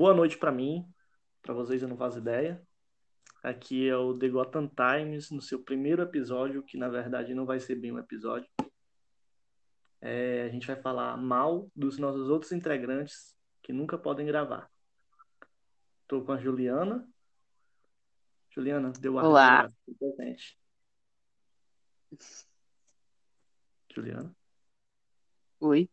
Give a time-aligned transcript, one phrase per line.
[0.00, 0.90] boa noite para mim,
[1.42, 2.66] para vocês eu não faço ideia.
[3.42, 7.60] Aqui é o The Gotham Times, no seu primeiro episódio, que na verdade não vai
[7.60, 8.48] ser bem um episódio.
[10.00, 14.70] É, a gente vai falar mal dos nossos outros integrantes que nunca podem gravar.
[16.00, 17.06] Estou com a Juliana.
[18.48, 19.70] Juliana, deu a Olá.
[19.98, 20.58] presente.
[23.94, 24.34] Juliana?
[25.60, 25.90] Oi.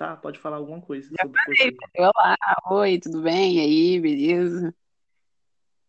[0.00, 1.76] Tá, pode falar alguma coisa Já sobre falei.
[1.76, 2.00] você.
[2.00, 2.36] Olá,
[2.70, 3.56] oi, tudo bem?
[3.56, 4.74] E aí, beleza?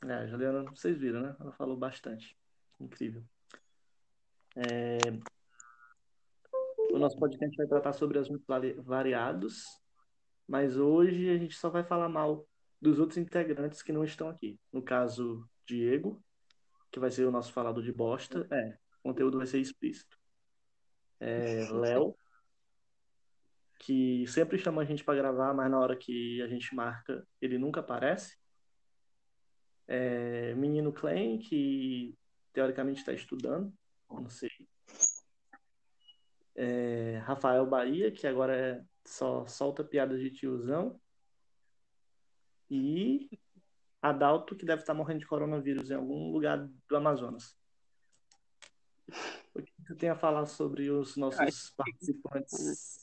[0.03, 1.33] É, a Juliana, vocês viram, né?
[1.39, 2.37] Ela falou bastante.
[2.77, 3.23] Incrível.
[4.53, 4.97] É,
[6.91, 9.63] O nosso podcast vai tratar sobre assuntos vari- variados,
[10.45, 12.45] mas hoje a gente só vai falar mal
[12.81, 14.59] dos outros integrantes que não estão aqui.
[14.73, 16.21] No caso, Diego,
[16.91, 18.45] que vai ser o nosso falador de bosta.
[18.51, 20.19] É, o conteúdo vai ser explícito.
[21.17, 22.13] É, Léo,
[23.81, 27.57] que sempre chama a gente para gravar, mas na hora que a gente marca, ele
[27.57, 28.37] nunca aparece.
[29.87, 32.15] É, Menino Klein, que
[32.53, 33.73] teoricamente está estudando,
[34.07, 34.51] não sei.
[36.55, 41.01] É, Rafael Bahia, que agora é- só solta piadas de tiozão.
[42.69, 43.27] E
[43.99, 47.57] Adalto, que deve estar morrendo de coronavírus em algum lugar do Amazonas.
[49.55, 53.00] O que você tem a falar sobre os nossos participantes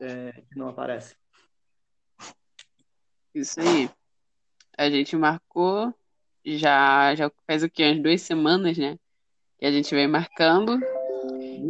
[0.00, 1.16] é, que não aparecem?
[3.34, 3.90] Isso aí.
[4.76, 5.94] A gente marcou
[6.44, 7.84] já, já faz o quê?
[7.84, 8.98] Umas duas semanas, né?
[9.58, 10.78] Que a gente vem marcando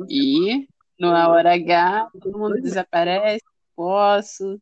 [0.09, 4.61] e na hora H todo mundo desaparece, posso,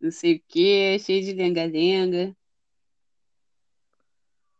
[0.00, 2.34] não sei o quê, cheio de lenga-lenga.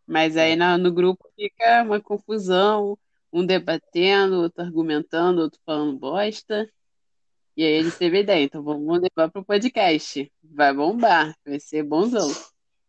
[0.07, 2.99] Mas aí na- no grupo fica uma confusão,
[3.33, 6.69] um debatendo, outro argumentando, outro falando bosta.
[7.57, 10.33] E aí ele teve ideia, então vamos levar pro podcast.
[10.43, 12.29] Vai bombar, vai ser bonzão.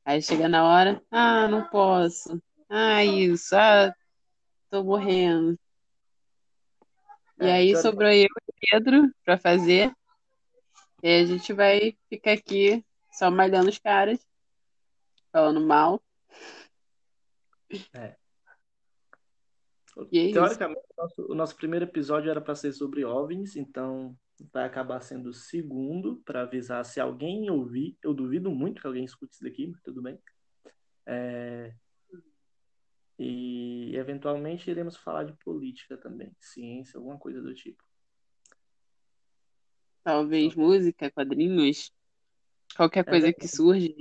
[0.06, 2.42] Aí chega na hora, ah, não posso.
[2.70, 3.94] Ah, isso, ah,
[4.70, 5.60] tô morrendo.
[7.40, 9.94] E É, aí sobrou eu e o Pedro pra fazer.
[11.02, 14.26] E a gente vai ficar aqui só malhando os caras,
[15.32, 16.02] falando mal.
[17.70, 18.16] E é.
[20.32, 24.18] Teoricamente, o nosso, o nosso primeiro episódio era para ser sobre OVNIs, então
[24.52, 27.98] vai acabar sendo o segundo para avisar se alguém ouvir.
[28.02, 30.20] Eu duvido muito que alguém escute isso daqui, mas tudo bem.
[31.06, 31.74] É,
[33.18, 37.84] E eventualmente iremos falar de política também, ciência, alguma coisa do tipo.
[40.04, 41.94] Talvez música, quadrinhos,
[42.76, 43.96] qualquer coisa que surge.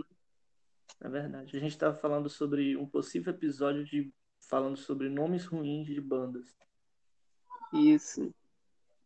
[1.01, 1.57] É verdade.
[1.57, 4.13] A gente estava falando sobre um possível episódio de
[4.49, 6.57] falando sobre nomes ruins de bandas.
[7.73, 8.35] Isso.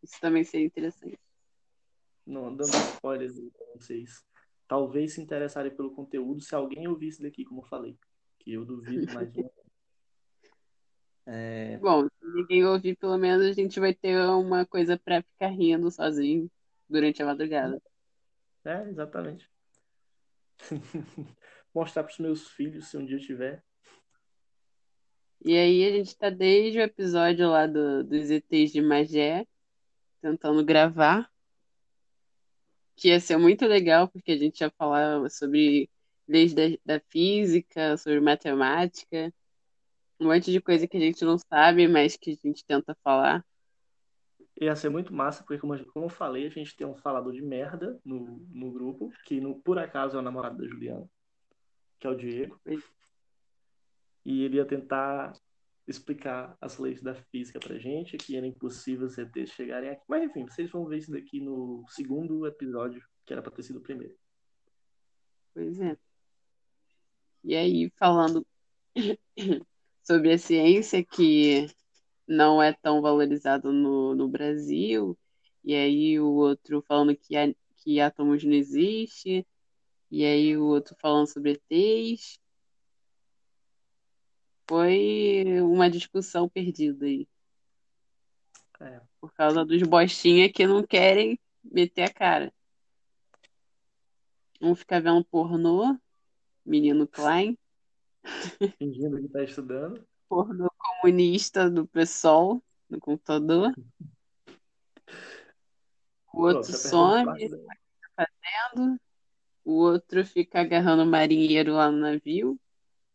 [0.02, 1.18] Isso também seria interessante.
[2.26, 4.26] Não, dando spoilers aí pra vocês.
[4.66, 7.96] Talvez se interessarem pelo conteúdo se alguém ouvir isso daqui, como eu falei.
[8.40, 9.66] Que eu duvido mais uma vez.
[11.28, 15.48] É, Bom, se ninguém ouvir, pelo menos a gente vai ter uma coisa pra ficar
[15.48, 16.50] rindo sozinho
[16.88, 17.82] durante a madrugada.
[18.64, 19.50] é, exatamente.
[21.74, 23.62] Mostrar para os meus filhos se um dia eu tiver.
[25.44, 29.46] E aí a gente tá desde o episódio lá do, dos ETs de Magé,
[30.20, 31.30] tentando gravar.
[32.96, 35.90] Que ia ser muito legal, porque a gente ia falar sobre
[36.26, 39.32] leis da, da física, sobre matemática,
[40.18, 43.44] um monte de coisa que a gente não sabe, mas que a gente tenta falar.
[44.58, 47.32] Ia ser muito massa, porque como, eu- como eu falei, a gente tem um falador
[47.32, 51.06] de merda no, no grupo, que no, por acaso é o namorado da Juliana,
[52.00, 52.58] que é o Diego.
[54.24, 55.34] E ele ia tentar
[55.86, 60.02] explicar as leis da física pra gente, que era impossível os ETs chegarem aqui.
[60.08, 63.78] Mas enfim, vocês vão ver isso daqui no segundo episódio, que era pra ter sido
[63.78, 64.14] o primeiro.
[65.54, 65.96] Pois é.
[67.44, 68.44] E aí, falando
[70.02, 71.66] sobre a ciência que
[72.26, 75.16] não é tão valorizada no, no Brasil,
[75.62, 79.46] e aí o outro falando que, a- que átomos não existe,
[80.10, 82.40] e aí o outro falando sobre ETs.
[84.68, 87.28] Foi uma discussão perdida aí,
[88.80, 92.52] É, por causa dos bostinha que não querem meter a cara.
[94.60, 95.96] Um fica vendo pornô,
[96.64, 97.56] menino Klein.
[98.78, 100.04] fingindo que tá estudando.
[100.28, 103.72] porno comunista do PSOL no computador.
[106.32, 108.26] O outro tá perdendo some, da-
[108.74, 109.00] fazendo.
[109.64, 112.58] O outro fica agarrando marinheiro lá no navio.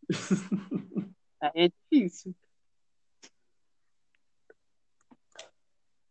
[1.42, 2.36] Aí é difícil.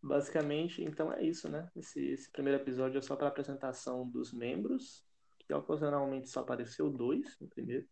[0.03, 1.71] Basicamente, então é isso, né?
[1.77, 5.05] Esse, esse primeiro episódio é só para apresentação dos membros,
[5.38, 7.87] que ocasionalmente só apareceu dois no primeiro.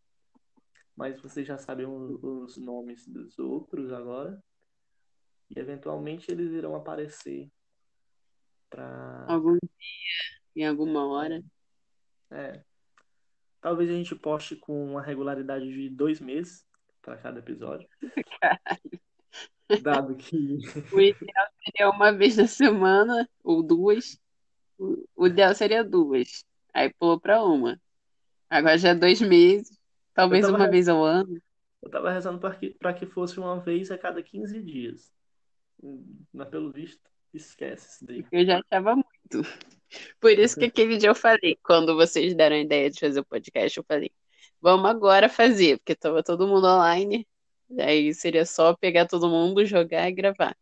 [0.97, 4.43] Mas vocês já sabem os nomes dos outros agora.
[5.49, 7.51] E eventualmente eles irão aparecer
[8.69, 11.43] para Algum dia, em alguma hora.
[12.31, 12.65] É.
[13.61, 16.68] Talvez a gente poste com uma regularidade de dois meses
[17.09, 17.89] para cada episódio.
[19.83, 20.59] Dado que.
[20.93, 24.21] O ideal seria uma vez na semana, ou duas.
[25.17, 26.45] O ideal seria duas.
[26.73, 27.81] Aí pulou pra uma.
[28.51, 29.79] Agora já é dois meses.
[30.13, 31.41] Talvez uma vez ao ano.
[31.83, 35.13] Eu tava rezando para que, pra que fosse uma vez a cada 15 dias.
[36.33, 37.01] Mas pelo visto,
[37.33, 38.25] esquece isso daí.
[38.31, 39.49] Eu já achava muito.
[40.21, 43.25] Por isso que aquele dia eu falei, quando vocês deram a ideia de fazer o
[43.25, 44.11] podcast, eu falei,
[44.61, 47.27] vamos agora fazer, porque tava todo mundo online.
[47.79, 50.57] Aí seria só pegar todo mundo, jogar e gravar.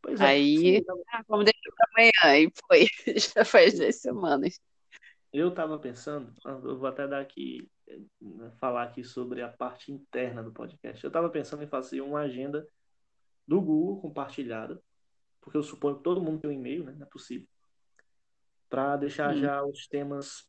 [0.00, 2.38] Pois é, Aí- sim, Ah, vamos deixar pra amanhã.
[2.46, 2.86] E foi.
[3.36, 4.60] Já faz duas semanas.
[5.32, 7.98] eu tava pensando, ah, eu vou até dar aqui, eh,
[8.60, 11.02] falar aqui sobre a parte interna do podcast.
[11.02, 12.66] Eu tava pensando em fazer uma agenda
[13.46, 14.80] do Google compartilhada,
[15.40, 16.92] porque eu suponho que todo mundo tem um e-mail, né?
[16.96, 17.46] Não é possível.
[18.70, 19.40] Para deixar Hum.
[19.40, 20.48] já os temas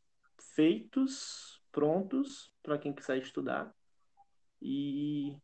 [0.54, 3.70] feitos, prontos, para quem quiser estudar.
[4.62, 5.36] E,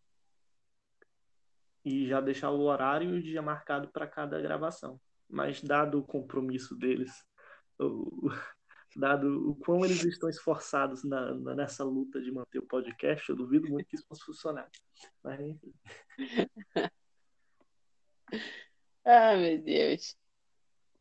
[1.84, 4.98] e já deixar o horário e o dia marcado para cada gravação.
[5.28, 7.12] Mas dado o compromisso deles,
[7.78, 8.30] o-
[8.96, 13.36] dado o quão eles estão esforçados na, na- nessa luta de manter o podcast, eu
[13.36, 14.70] duvido muito que isso possa funcionar.
[15.22, 15.74] Mas enfim.
[19.04, 20.16] Ah, meu Deus.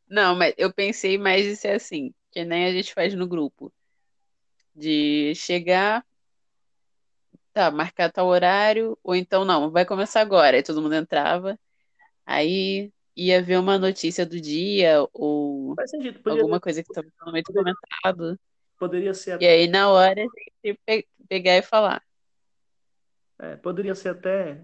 [0.10, 3.72] Não, mas eu pensei mais em ser assim, que nem a gente faz no grupo.
[4.76, 6.06] De chegar,
[7.54, 10.58] tá, marcar tal horário, ou então não, vai começar agora.
[10.58, 11.60] Aí todo mundo entrava,
[12.26, 15.76] aí ia ver uma notícia do dia, ou.
[15.76, 18.40] Poderia, alguma coisa que estava sendo muito comentado.
[18.78, 22.02] poderia ser E aí na hora a gente pe- pegar e falar.
[23.40, 24.64] É, poderia ser até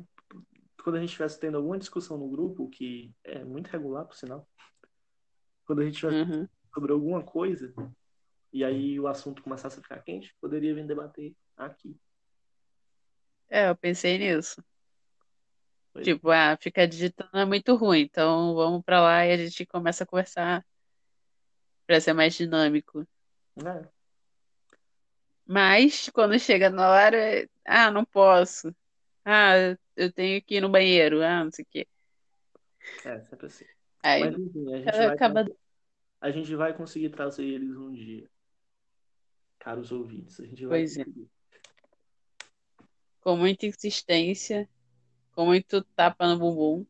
[0.84, 4.48] quando a gente estivesse tendo alguma discussão no grupo, que é muito regular, por sinal.
[5.66, 6.48] Quando a gente estivesse Uhum.
[6.74, 7.74] sobre alguma coisa,
[8.52, 11.96] e aí o assunto começasse a ficar quente, poderia vir debater aqui.
[13.50, 14.64] É, eu pensei nisso.
[15.94, 19.66] Pois Tipo, ah, ficar digitando é muito ruim, então vamos pra lá e a gente
[19.66, 20.66] começa a conversar
[21.86, 23.08] pra ser mais dinâmico.
[23.66, 23.90] É,
[25.46, 28.76] Mas quando chega na hora, é, ah, não posso.
[29.24, 29.54] Ah,
[29.96, 31.24] eu tenho que ir no banheiro.
[31.24, 31.88] Ah, não sei o quê.
[33.06, 33.66] é, sempre assim.
[34.04, 35.46] Aí Mas enfim, a gente vai, acaba.
[36.22, 38.30] a gente vai conseguir trazer eles um dia.
[39.68, 41.04] Caros ouvintes, a gente vai Pois é.
[43.20, 44.66] com muita insistência,
[45.34, 46.86] com muito tapa no bumbum,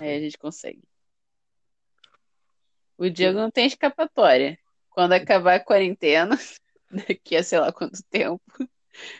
[0.00, 0.82] aí a gente consegue.
[2.96, 4.58] O Diego não tem escapatória.
[4.88, 6.38] Quando acabar a quarentena,
[7.06, 8.40] daqui a sei lá quanto tempo,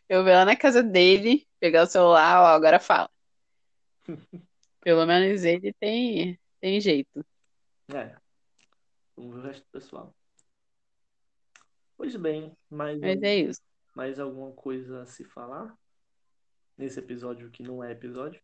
[0.09, 3.11] eu vou lá na casa dele, pegar o celular, ó, agora fala.
[4.81, 7.27] Pelo menos ele tem, tem jeito.
[7.93, 8.17] É.
[9.15, 10.15] Vamos ver o resto do pessoal.
[12.01, 13.61] Pois bem, mais, Mas é isso.
[13.95, 15.77] mais alguma coisa a se falar
[16.75, 18.41] nesse episódio que não é episódio?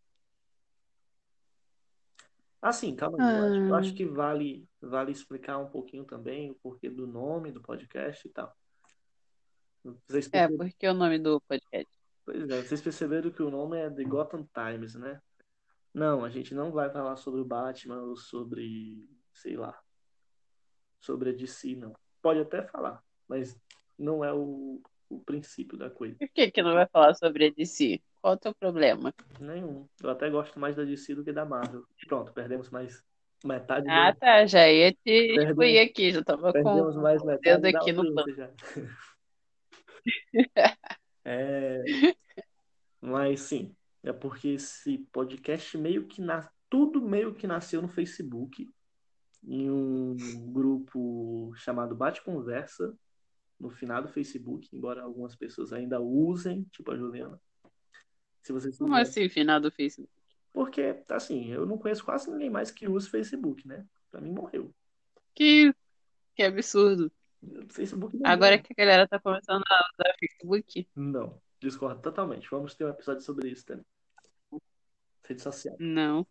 [2.60, 3.56] Ah, sim, calma aí.
[3.67, 3.96] Eu acho, Ah.
[3.96, 8.55] que vale, vale explicar um pouquinho também o porquê do nome do podcast e tal.
[10.06, 11.91] Vocês É, porque é o nome do podcast.
[12.27, 15.19] pois é, vocês perceberam que o nome é The Gotham Times, né?
[15.94, 19.82] Não, a gente não vai falar sobre o Batman ou sobre, sei lá,
[21.01, 21.96] sobre a DC, não.
[22.20, 23.58] Pode até falar, mas
[23.98, 26.16] não é o, o princípio da coisa.
[26.18, 28.00] Por que que não vai falar sobre a DC?
[28.20, 29.12] Qual o teu problema?
[29.40, 29.86] Nenhum.
[30.02, 31.84] Eu até gosto mais da DC do que da Marvel.
[32.08, 33.02] Pronto, perdemos mais
[33.44, 34.18] metade Ah, do...
[34.18, 37.72] tá, já ia te Perdemos- excluir aqui, já tava com Perdemos mais o metade dedo
[37.72, 38.50] da aqui no audiência já.
[41.24, 41.82] É,
[43.00, 46.48] mas sim, é porque esse podcast meio que na...
[46.70, 48.68] tudo meio que nasceu no Facebook,
[49.42, 50.16] em um
[50.52, 52.96] grupo chamado Bate Conversa,
[53.58, 57.41] no final do Facebook, embora algumas pessoas ainda usem, tipo a Juliana.
[58.43, 60.13] Se vocês Como assim, final do Facebook?
[60.53, 63.84] Porque, assim, eu não conheço quase ninguém mais que use Facebook, né?
[64.10, 64.75] Pra mim morreu.
[65.34, 65.75] Que,
[66.34, 67.13] que absurdo.
[67.69, 72.48] Facebook Agora que a galera tá começando a usar Facebook, Não, discordo totalmente.
[72.51, 73.84] Vamos ter um episódio sobre isso também.
[75.29, 75.77] Rede social.
[75.79, 76.27] não.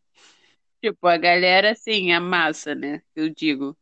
[0.81, 3.01] Tipo, a galera, assim, a massa, né?
[3.15, 3.77] Eu digo.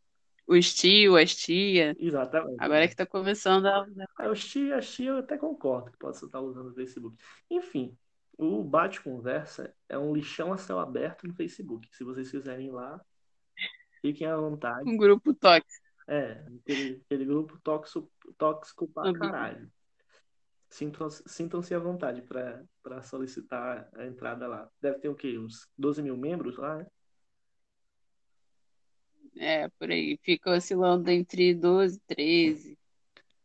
[0.45, 1.95] Os tios, as tia.
[1.97, 2.57] Exatamente.
[2.59, 4.05] Agora que tá começando a usar.
[4.17, 7.15] Ah, os tia, as tia, eu até concordo que possa estar usando o Facebook.
[7.49, 7.97] Enfim,
[8.37, 11.87] o Bate Conversa é um lixão a céu aberto no Facebook.
[11.95, 12.99] Se vocês quiserem ir lá,
[14.01, 14.89] fiquem à vontade.
[14.89, 15.83] Um grupo tóxico.
[16.07, 19.19] É, aquele, aquele grupo tóxico, tóxico pra Amigo.
[19.19, 19.71] caralho.
[20.69, 24.69] Sintam- Sintam-se à vontade para solicitar a entrada lá.
[24.81, 25.37] Deve ter o quê?
[25.37, 26.87] Uns 12 mil membros lá, né?
[29.37, 30.17] É, por aí.
[30.23, 32.77] Fica oscilando entre 12 e 13.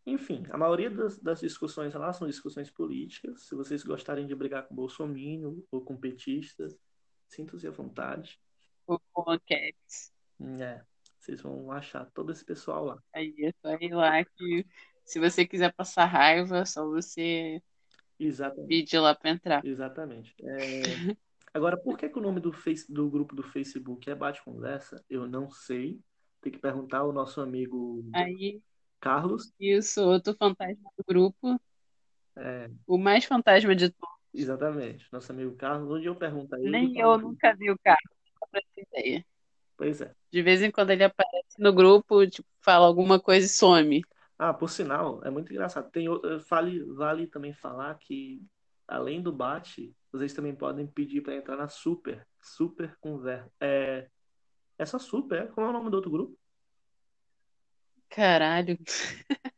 [0.06, 3.42] Enfim, a maioria das, das discussões lá são discussões políticas.
[3.42, 6.78] Se vocês gostarem de brigar com bolsominion ou com petistas,
[7.26, 8.40] sintam-se à vontade.
[8.86, 10.12] Ou com caps.
[10.60, 10.82] É,
[11.18, 13.02] vocês vão achar todo esse pessoal lá.
[13.12, 14.66] Aí é só ir lá que
[15.04, 17.62] se você quiser passar raiva, é só você
[18.18, 18.68] Exatamente.
[18.68, 19.64] pedir lá pra entrar.
[19.64, 20.34] Exatamente.
[20.42, 20.82] É,
[21.58, 22.90] Agora, por que, que o nome do, face...
[22.92, 25.04] do grupo do Facebook é Bate Conversa?
[25.10, 26.00] Eu não sei.
[26.40, 28.62] Tem que perguntar ao nosso amigo Aí,
[29.00, 29.52] Carlos.
[29.58, 31.60] isso, outro fantasma do grupo.
[32.36, 34.14] É, O mais fantasma de todos.
[34.32, 35.06] exatamente.
[35.12, 35.90] Nosso amigo Carlos.
[35.90, 36.70] Onde eu pergunto a ele.
[36.70, 37.98] Nem eu nunca vi o cara,
[38.38, 39.26] só pra ter ideia.
[39.76, 40.14] Pois é.
[40.30, 44.02] De vez em quando ele aparece no grupo, tipo, fala alguma coisa e some.
[44.38, 45.90] Ah, por sinal, é muito engraçado.
[45.90, 48.40] Tem outro, vale, vale também falar que,
[48.86, 52.26] além do Bate, vocês também podem pedir para entrar na Super.
[52.40, 53.50] Super Conversa.
[53.60, 54.08] É,
[54.78, 55.46] é só Super, é?
[55.46, 56.38] Como é o nome do outro grupo?
[58.08, 58.78] Caralho.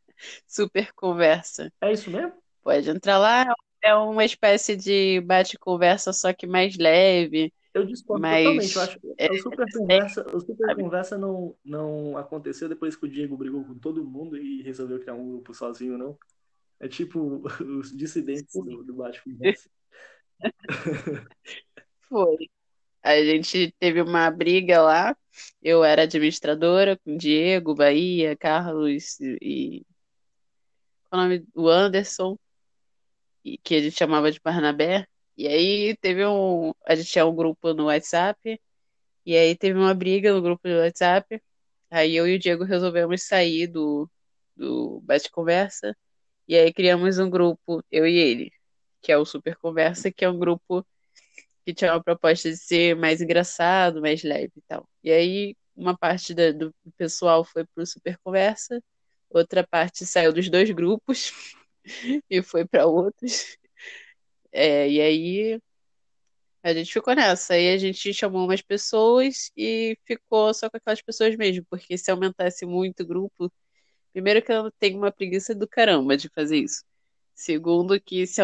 [0.47, 1.71] Super conversa.
[1.81, 2.33] É isso mesmo?
[2.63, 3.45] Pode entrar lá.
[3.83, 7.51] É uma espécie de bate-conversa, só que mais leve.
[7.73, 8.75] Eu discordo Mas, totalmente.
[8.75, 10.75] Eu acho que é, o Super Conversa, o Super?
[10.75, 15.13] Conversa não, não aconteceu depois que o Diego brigou com todo mundo e resolveu criar
[15.13, 16.17] um grupo sozinho, não.
[16.79, 17.41] É tipo
[17.79, 19.69] os dissidentes do, do Bate Conversa.
[22.09, 22.49] Foi.
[23.03, 25.17] A gente teve uma briga lá.
[25.61, 29.85] Eu era administradora com Diego, Bahia, Carlos e.
[31.11, 31.45] O nome?
[31.57, 32.37] Anderson,
[33.43, 35.07] e- que a gente chamava de Barnabé.
[35.37, 36.73] E aí teve um.
[36.85, 38.59] A gente tinha um grupo no WhatsApp.
[39.25, 41.41] E aí teve uma briga no grupo do WhatsApp.
[41.91, 44.09] Aí eu e o Diego resolvemos sair do,
[44.55, 45.95] do Bate-Conversa.
[46.47, 48.51] E aí criamos um grupo, eu e ele,
[49.01, 50.85] que é o Super Conversa, que é um grupo
[51.65, 54.87] que tinha uma proposta de ser mais engraçado, mais leve e tal.
[55.03, 58.81] E aí uma parte da- do pessoal foi pro Super Conversa,
[59.29, 61.31] outra parte saiu dos dois grupos
[62.29, 63.57] e foi para outros.
[64.51, 65.61] É, e aí
[66.63, 67.53] a gente ficou nessa.
[67.53, 72.11] Aí a gente chamou umas pessoas e ficou só com aquelas pessoas mesmo, porque se
[72.11, 73.51] aumentasse muito o grupo,
[74.13, 76.83] primeiro que eu tenho uma preguiça do caramba de fazer isso.
[77.35, 78.41] Segundo que se,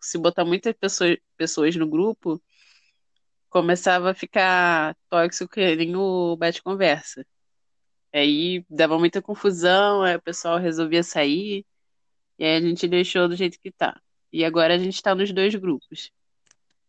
[0.00, 2.42] se botar muitas pessoas, pessoas no grupo,
[3.48, 7.26] começava a ficar tóxico que nem o bate-conversa.
[8.12, 11.64] Aí dava muita confusão, aí o pessoal resolvia sair,
[12.38, 14.00] e aí a gente deixou do jeito que tá.
[14.32, 16.10] E agora a gente tá nos dois grupos,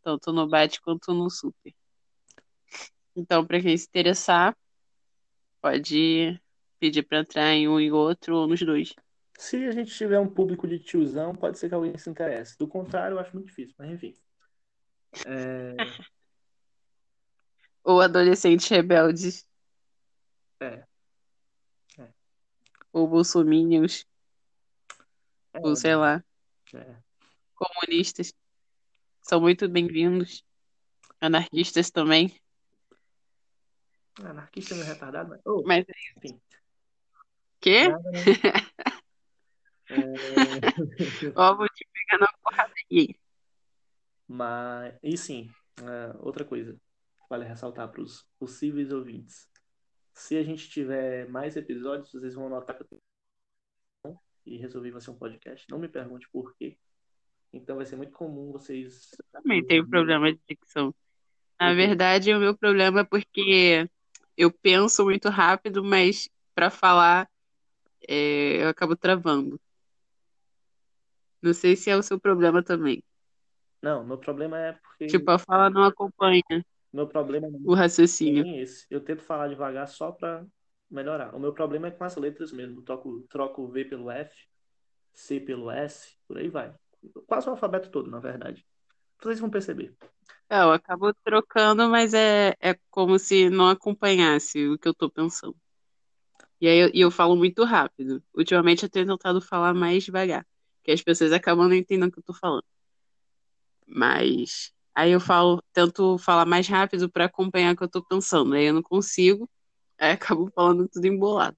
[0.04, 1.74] tanto no bate quanto no super.
[3.16, 4.56] Então, para quem se interessar,
[5.62, 6.40] pode
[6.80, 8.94] pedir para entrar em um e outro ou nos dois.
[9.38, 12.58] Se a gente tiver um público de tiozão, pode ser que alguém se interesse.
[12.58, 14.18] Do contrário, eu acho muito difícil, mas enfim.
[15.26, 15.76] É,
[17.84, 19.48] Ou adolescentes rebeldes,
[20.60, 20.86] é,
[22.92, 24.06] ou bolsominions,
[25.54, 26.22] é, ou sei lá,
[26.74, 26.96] é.
[27.56, 28.34] comunistas.
[29.22, 30.44] São muito bem-vindos.
[31.22, 32.38] Anarquistas também.
[34.20, 35.42] Anarquista é retardado, mas.
[35.46, 35.86] Oh, Mas,
[36.18, 36.42] enfim.
[37.62, 37.88] quê?
[37.88, 38.20] Nada, né?
[39.90, 43.16] É, Ó, vou te pegar na porrada aí.
[44.28, 45.50] Mas, e sim,
[45.82, 46.80] é, outra coisa,
[47.30, 49.48] vale ressaltar para os possíveis ouvintes.
[50.14, 53.02] Se a gente tiver mais episódios, vocês vão notar que eu tenho
[54.46, 55.70] e resolvi fazer um podcast.
[55.70, 56.78] Não me pergunte por quê.
[57.52, 59.12] Então vai ser muito comum vocês.
[59.32, 60.96] Também tenho problema de dicção.
[61.60, 63.90] Na verdade, o meu problema é porque
[64.38, 67.30] eu penso muito rápido, mas para falar
[68.08, 69.60] é, eu acabo travando.
[71.42, 73.04] Não sei se é o seu problema também.
[73.82, 75.08] Não, meu problema é porque.
[75.08, 76.44] Tipo, a fala não acompanha
[76.92, 78.44] Meu problema o não é raciocínio.
[78.44, 78.86] nem esse.
[78.90, 80.46] Eu tento falar devagar só para
[80.90, 81.36] melhorar.
[81.36, 82.80] O meu problema é com as letras mesmo.
[82.80, 84.36] Eu troco, troco o V pelo F,
[85.14, 86.74] C pelo S, por aí vai.
[87.28, 88.66] Quase o alfabeto todo, na verdade.
[89.22, 89.96] Vocês vão perceber.
[90.50, 95.10] É, eu acabo trocando, mas é, é como se não acompanhasse o que eu tô
[95.10, 95.56] pensando.
[96.60, 98.24] E aí eu, e eu falo muito rápido.
[98.34, 100.46] Ultimamente eu tenho tentado falar mais devagar,
[100.88, 102.64] que as pessoas acabam não entendendo o que eu tô falando.
[103.86, 108.54] Mas aí eu falo, tento falar mais rápido para acompanhar o que eu tô pensando.
[108.54, 109.50] Aí eu não consigo,
[109.98, 111.58] aí acabo falando tudo embolado.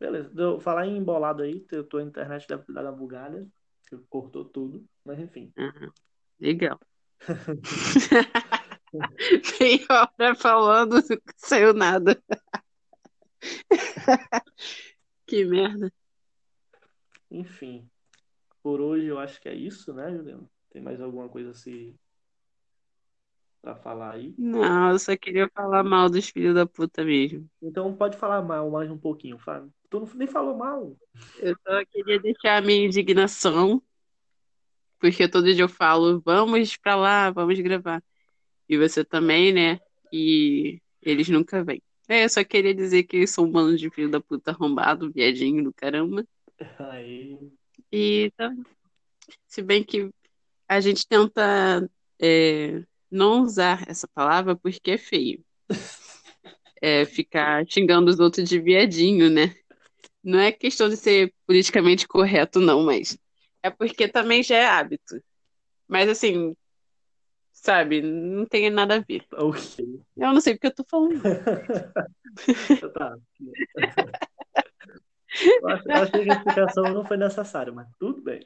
[0.00, 0.32] Beleza.
[0.36, 3.46] Eu falar em embolado aí, eu tô a internet dado uma bugada,
[3.88, 5.52] que cortou tudo, mas enfim.
[5.56, 5.92] Aham,
[6.40, 6.80] Legal.
[9.60, 9.86] Meia
[10.18, 12.20] hora falando, não saiu nada.
[15.24, 15.92] Que merda.
[17.30, 17.88] Enfim,
[18.64, 20.48] por hoje eu acho que é isso, né, Juliano?
[20.70, 21.94] Tem mais alguma coisa assim
[23.60, 24.34] pra falar aí?
[24.38, 27.46] Não, eu só queria falar mal dos filhos da puta mesmo.
[27.60, 29.70] Então pode falar mal mais um pouquinho, Fábio.
[29.90, 30.96] Tu não, nem falou mal.
[31.38, 33.82] Eu só queria deixar a minha indignação,
[34.98, 38.02] porque todo dia eu falo, vamos pra lá, vamos gravar.
[38.66, 39.78] E você também, né?
[40.10, 41.82] E eles nunca vêm.
[42.08, 45.12] É, eu só queria dizer que eles são um bando de filho da puta arrombado,
[45.12, 46.24] viadinho do caramba.
[46.90, 47.38] Aí,
[47.96, 48.52] E tá.
[49.46, 50.10] Se bem que
[50.68, 51.88] a gente tenta
[52.20, 55.44] é, não usar essa palavra porque é feio.
[56.82, 59.54] É ficar xingando os outros de viadinho, né?
[60.24, 63.16] Não é questão de ser politicamente correto, não, mas
[63.62, 65.22] é porque também já é hábito.
[65.86, 66.56] Mas assim,
[67.52, 69.24] sabe, não tem nada a ver.
[69.32, 69.86] ok.
[70.16, 71.22] Eu não sei porque eu tô falando.
[72.92, 73.16] Tá.
[75.42, 78.40] Eu acho, eu achei que a explicação não foi necessária, mas tudo bem.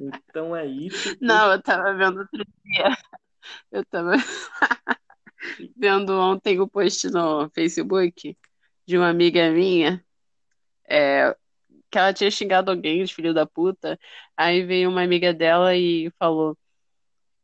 [0.00, 1.16] Então é isso.
[1.20, 2.96] Não, eu tava vendo outro dia.
[3.70, 4.12] Eu tava
[5.76, 8.36] vendo ontem o post no Facebook
[8.86, 10.04] de uma amiga minha,
[10.88, 11.36] é,
[11.90, 13.98] que ela tinha xingado alguém de filho da puta.
[14.36, 16.56] Aí veio uma amiga dela e falou: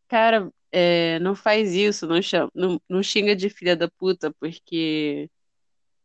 [0.08, 5.30] Cara, é, não faz isso, não, chama, não, não xinga de filha da puta, porque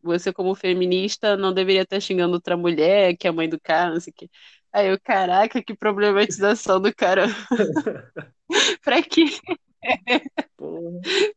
[0.02, 3.92] você, como feminista, não deveria estar xingando outra mulher, que é a mãe do cara,
[3.94, 4.30] não sei o quê.
[4.74, 7.26] Aí eu, caraca, que problematização do cara.
[8.84, 9.26] Pra quê?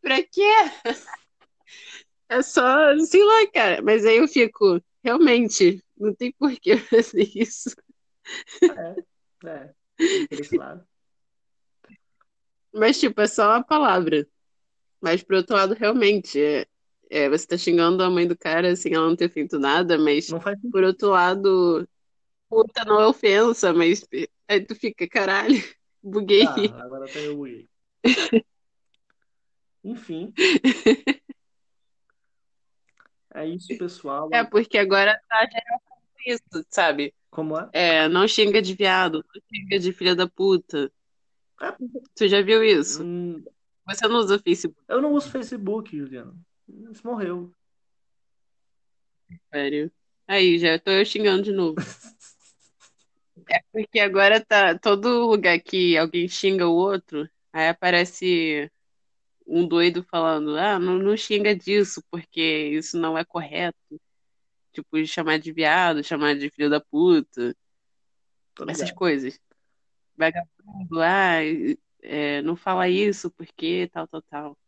[0.01, 0.53] Pra quê?
[2.29, 3.83] É só, sei lá, cara.
[3.83, 7.71] Mas aí eu fico, realmente, não tem por que fazer isso.
[8.63, 9.75] É, é.
[10.31, 10.87] Esse lado.
[12.73, 14.27] Mas, tipo, é só uma palavra.
[15.01, 16.67] Mas, por outro lado, realmente, é,
[17.11, 20.29] é, você tá xingando a mãe do cara sem ela não ter feito nada, mas,
[20.71, 21.89] por outro lado,
[22.49, 24.07] puta não é ofensa, mas
[24.49, 25.63] aí tu fica, caralho,
[26.03, 26.45] buguei.
[26.47, 27.69] Tá, agora até eu buguei.
[29.85, 30.33] Enfim.
[33.35, 34.31] É isso, pessoal.
[34.33, 35.81] É, porque agora tá geral
[36.27, 37.13] isso, sabe?
[37.31, 37.69] Como é?
[37.73, 40.91] É, não xinga de viado, não xinga de filha da puta.
[41.61, 41.73] É,
[42.15, 43.03] Tu já viu isso?
[43.05, 43.45] hum,
[43.87, 46.39] Você não usa Facebook, eu não uso Facebook, Juliano.
[47.03, 47.53] Morreu.
[49.53, 49.93] sério.
[50.27, 51.77] Aí, já tô eu xingando de novo.
[53.51, 58.71] É porque agora tá todo lugar que alguém xinga o outro, aí aparece
[59.47, 64.01] um doido falando, ah, não, não xinga disso, porque isso não é correto.
[64.73, 67.55] Tipo, chamar de viado, chamar de filho da puta,
[68.55, 68.97] Tô essas ligado.
[68.97, 69.41] coisas.
[70.17, 71.39] Vagabundo, ah,
[72.03, 74.59] é, não fala isso porque tal, tal, tal.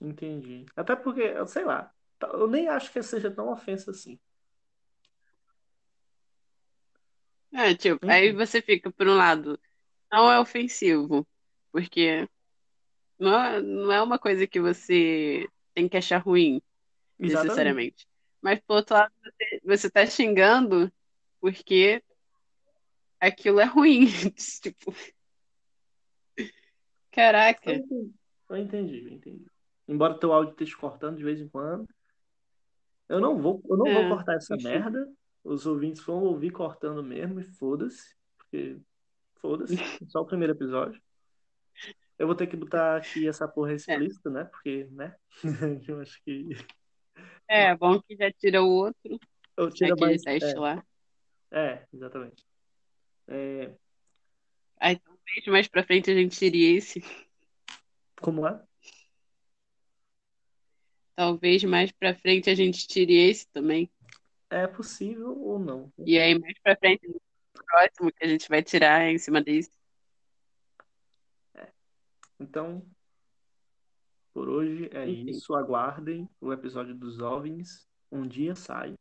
[0.00, 0.66] Entendi.
[0.76, 4.18] Até porque, eu sei lá, tá- eu nem acho que seja tão ofensa assim.
[7.52, 9.58] É, tipo, aí Enfim, você fica, por um lado,
[10.12, 11.26] não é ofensivo,
[11.72, 12.28] porque
[13.18, 16.62] não é, não é uma coisa que você tem que achar ruim,
[17.18, 17.88] exatamente.
[17.88, 18.06] necessariamente.
[18.42, 20.92] Mas, por outro lado, você, você tá xingando
[21.40, 22.02] porque
[23.20, 24.06] aquilo é ruim.
[24.62, 24.94] Tipo,
[27.64, 27.72] Eu caraca.
[27.74, 28.14] entendi,
[28.48, 29.46] eu entendi, eu entendi.
[29.86, 31.86] Embora teu áudio esteja cortando de vez em quando,
[33.08, 35.12] eu não vou, eu não vou É, cortar essa merda.
[35.42, 38.78] Os ouvintes vão ouvir cortando mesmo e foda-se, porque
[39.36, 41.00] foda-se, é só o primeiro episódio.
[42.18, 44.44] Eu vou ter que botar aqui essa porra É, explícita, né?
[44.44, 45.14] Porque, né?
[45.86, 46.48] Eu acho que
[47.48, 49.20] é bom que já tira o outro,
[49.56, 50.22] eu tiro mais.
[50.22, 50.82] teste lá.
[51.50, 52.44] É, é, exatamente.
[53.28, 53.74] É,
[54.78, 57.02] Aí talvez mais pra frente a gente tire esse.
[58.20, 58.62] como é?
[61.16, 63.90] Talvez mais pra frente a gente tire esse também.
[64.50, 65.92] É possível ou não?
[65.98, 67.20] E aí mais pra frente, no
[67.64, 69.70] próximo que a gente vai tirar em cima desse.
[72.38, 72.84] Então,
[74.32, 75.30] por hoje é Enfim.
[75.30, 75.54] isso.
[75.54, 77.88] Aguardem o episódio dos OVNIs.
[78.10, 78.94] Um dia sai.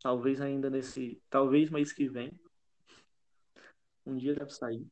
[0.00, 1.20] Talvez ainda nesse.
[1.30, 2.38] Talvez mês que vem.
[4.04, 4.86] Um dia deve sair.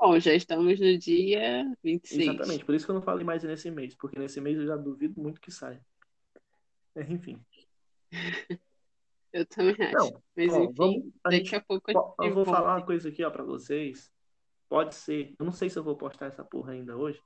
[0.00, 2.22] Bom, já estamos no dia 26.
[2.22, 2.64] Exatamente.
[2.64, 3.94] Por isso que eu não falei mais nesse mês.
[3.94, 5.84] Porque nesse mês eu já duvido muito que saia.
[6.94, 7.38] É, Enfim.
[9.32, 9.94] Eu também acho.
[9.94, 11.12] Não, Mas ó, enfim, vamos.
[11.22, 14.10] A daqui gente, a pouco eu gente vou falar uma coisa aqui, ó, pra vocês.
[14.68, 15.36] Pode ser.
[15.38, 17.22] Eu não sei se eu vou postar essa porra ainda hoje.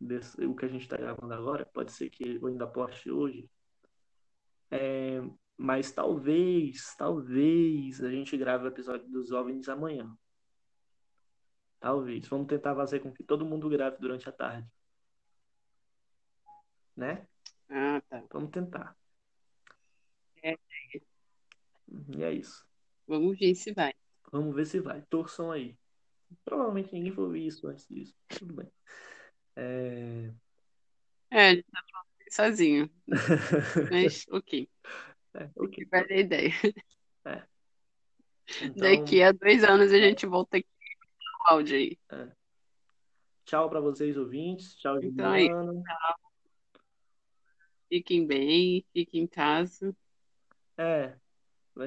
[0.00, 1.64] Desse, o que a gente tá gravando agora.
[1.64, 3.48] Pode ser que eu ainda poste hoje.
[4.68, 5.22] É,
[5.56, 10.12] mas talvez, talvez a gente grave o episódio dos OVNIs amanhã.
[11.82, 12.28] Talvez.
[12.28, 14.70] Vamos tentar fazer com que todo mundo grave durante a tarde.
[16.96, 17.26] né?
[17.68, 18.22] Ah, tá.
[18.30, 18.96] Vamos tentar.
[20.44, 20.56] É.
[22.16, 22.64] E é isso.
[23.04, 23.92] Vamos ver se vai.
[24.30, 25.02] Vamos ver se vai.
[25.10, 25.76] Torçam aí.
[26.44, 28.14] Provavelmente ninguém foi ouvir isso antes disso.
[28.28, 28.70] Tudo bem.
[29.56, 30.32] É...
[31.30, 32.90] É, ele tá falando sozinho.
[33.90, 34.68] Mas, ok.
[35.34, 35.84] É, ok.
[35.90, 36.52] Vale a ideia.
[37.24, 37.42] É.
[38.62, 40.71] Então, Daqui a dois anos a gente volta aqui
[41.46, 41.98] áudio aí.
[43.44, 44.76] tchau para vocês ouvintes.
[44.76, 45.82] Tchau, Então é Juliana.
[47.88, 49.94] Fiquem bem, fiquem em casa.
[50.78, 51.14] É,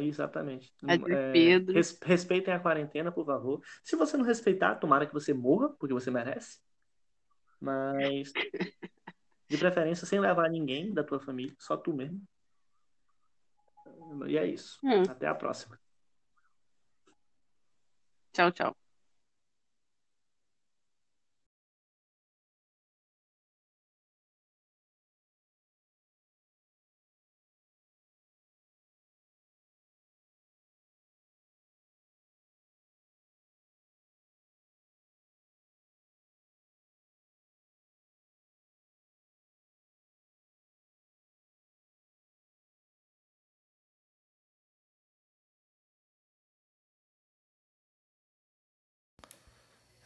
[0.01, 0.71] exatamente.
[0.83, 1.73] Adeus, É, Pedro.
[1.73, 3.61] res- respeitem a quarentena, por favor.
[3.83, 6.59] Se você não respeitar, tomara que você morra, porque você merece.
[7.59, 8.31] Mas,
[9.49, 12.21] de preferência, sem levar ninguém da tua família, só tu mesmo.
[14.27, 14.79] E é isso.
[14.83, 15.03] Hum.
[15.09, 15.79] Até a próxima.
[18.31, 18.77] Tchau, tchau.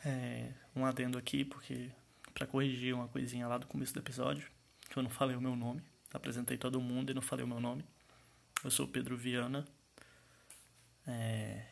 [0.05, 1.91] É, um adendo aqui, porque
[2.33, 4.49] para corrigir uma coisinha lá do começo do episódio,
[4.89, 5.81] que eu não falei o meu nome.
[6.13, 7.83] Apresentei todo mundo e não falei o meu nome.
[8.63, 9.65] Eu sou Pedro Viana.
[11.05, 11.65] É,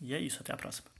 [0.00, 0.90] e é isso, até a próxima.